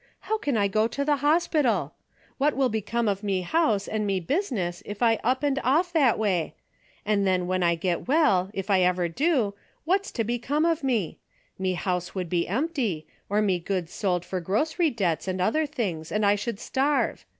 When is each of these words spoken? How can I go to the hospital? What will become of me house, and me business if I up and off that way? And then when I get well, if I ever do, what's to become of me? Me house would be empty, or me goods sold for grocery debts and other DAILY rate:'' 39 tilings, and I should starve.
How 0.21 0.39
can 0.39 0.57
I 0.57 0.67
go 0.67 0.87
to 0.87 1.05
the 1.05 1.17
hospital? 1.17 1.93
What 2.39 2.55
will 2.55 2.69
become 2.69 3.07
of 3.07 3.21
me 3.21 3.41
house, 3.41 3.87
and 3.87 4.07
me 4.07 4.19
business 4.19 4.81
if 4.83 5.03
I 5.03 5.19
up 5.23 5.43
and 5.43 5.59
off 5.63 5.93
that 5.93 6.17
way? 6.17 6.55
And 7.05 7.27
then 7.27 7.45
when 7.45 7.61
I 7.61 7.75
get 7.75 8.07
well, 8.07 8.49
if 8.51 8.71
I 8.71 8.81
ever 8.81 9.07
do, 9.07 9.53
what's 9.85 10.11
to 10.13 10.23
become 10.23 10.65
of 10.65 10.83
me? 10.83 11.19
Me 11.59 11.73
house 11.75 12.15
would 12.15 12.29
be 12.31 12.47
empty, 12.47 13.05
or 13.29 13.43
me 13.43 13.59
goods 13.59 13.93
sold 13.93 14.25
for 14.25 14.41
grocery 14.41 14.89
debts 14.89 15.27
and 15.27 15.39
other 15.39 15.67
DAILY 15.67 15.67
rate:'' 15.67 15.75
39 15.77 15.91
tilings, 15.93 16.11
and 16.11 16.25
I 16.25 16.33
should 16.33 16.59
starve. 16.59 17.25